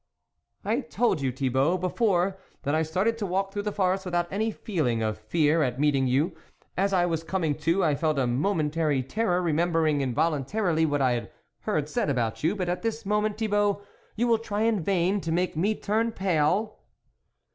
[0.65, 4.49] "I told you, Thibault, before, that I started to walk through the forest without any
[4.49, 6.35] feeling of fear at meeting you.
[6.75, 11.31] As I was coming to, I felt a momentary terror, remembering involuntarily what I had
[11.59, 13.83] heard said about you; but at this mo ment, Thibault,
[14.15, 16.79] you will try in vain to make me turn pale."